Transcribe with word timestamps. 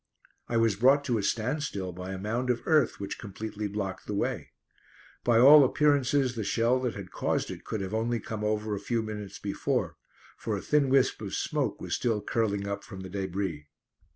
I 0.49 0.57
was 0.57 0.75
brought 0.77 1.03
to 1.05 1.19
a 1.19 1.21
standstill 1.21 1.91
by 1.91 2.09
a 2.11 2.17
mound 2.17 2.49
of 2.49 2.63
earth 2.65 2.99
which 2.99 3.19
completely 3.19 3.67
blocked 3.67 4.07
the 4.07 4.15
way. 4.15 4.49
By 5.23 5.37
all 5.37 5.63
appearances 5.63 6.33
the 6.33 6.43
shell 6.43 6.79
that 6.79 6.95
had 6.95 7.11
caused 7.11 7.51
it 7.51 7.63
could 7.63 7.81
have 7.81 7.93
only 7.93 8.19
come 8.19 8.43
over 8.43 8.73
a 8.73 8.79
few 8.79 9.03
minutes 9.03 9.37
before, 9.37 9.97
for 10.37 10.57
a 10.57 10.61
thin 10.63 10.89
wisp 10.89 11.21
of 11.21 11.35
smoke 11.35 11.79
was 11.79 11.93
still 11.93 12.19
curling 12.19 12.67
up 12.67 12.83
from 12.83 13.01
the 13.01 13.11
débris. 13.11 13.67